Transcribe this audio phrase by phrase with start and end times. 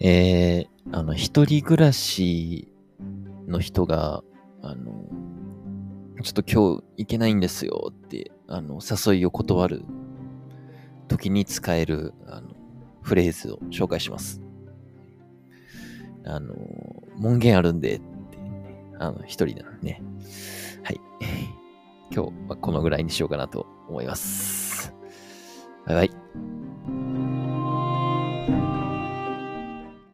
[0.00, 2.72] えー、あの、一人暮らし
[3.46, 4.22] の人が、
[4.62, 5.04] あの、
[6.22, 9.84] ちょっと今日行けないんですよって、あの、誘いを断る
[11.08, 12.48] 時に使える、あの、
[13.02, 14.40] フレーズを紹介します。
[16.24, 16.54] あの、
[17.16, 18.04] 門限あるんで、って、
[18.98, 20.02] あの、一人なのね。
[20.82, 21.00] はい。
[22.10, 24.94] 今日はこのぐらいにしようかなと思います。
[25.86, 26.59] バイバイ。